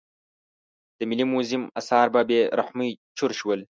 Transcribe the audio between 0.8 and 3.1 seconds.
د ملي موزیم اثار په بې رحمۍ